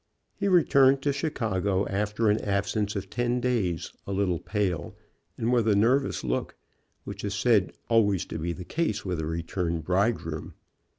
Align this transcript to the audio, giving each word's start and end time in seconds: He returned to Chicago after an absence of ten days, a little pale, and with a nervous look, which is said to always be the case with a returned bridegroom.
He 0.33 0.47
returned 0.47 1.03
to 1.03 1.13
Chicago 1.13 1.87
after 1.87 2.27
an 2.27 2.39
absence 2.39 2.95
of 2.95 3.07
ten 3.11 3.39
days, 3.39 3.93
a 4.07 4.11
little 4.11 4.39
pale, 4.39 4.95
and 5.37 5.53
with 5.53 5.67
a 5.67 5.75
nervous 5.75 6.23
look, 6.23 6.55
which 7.03 7.23
is 7.23 7.35
said 7.35 7.67
to 7.67 7.73
always 7.87 8.25
be 8.25 8.51
the 8.51 8.65
case 8.65 9.05
with 9.05 9.19
a 9.21 9.27
returned 9.27 9.83
bridegroom. 9.83 10.55